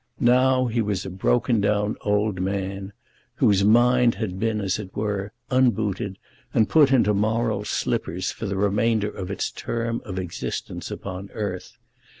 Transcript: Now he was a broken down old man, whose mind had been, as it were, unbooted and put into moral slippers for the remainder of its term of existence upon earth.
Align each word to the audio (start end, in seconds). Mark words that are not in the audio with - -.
Now 0.19 0.65
he 0.65 0.81
was 0.81 1.05
a 1.05 1.11
broken 1.11 1.61
down 1.61 1.95
old 2.01 2.41
man, 2.41 2.91
whose 3.35 3.63
mind 3.63 4.15
had 4.15 4.39
been, 4.39 4.59
as 4.59 4.79
it 4.79 4.95
were, 4.95 5.31
unbooted 5.51 6.17
and 6.55 6.67
put 6.67 6.91
into 6.91 7.13
moral 7.13 7.63
slippers 7.65 8.31
for 8.31 8.47
the 8.47 8.57
remainder 8.57 9.11
of 9.11 9.29
its 9.29 9.51
term 9.51 10.01
of 10.03 10.17
existence 10.17 10.89
upon 10.89 11.29
earth. 11.33 11.77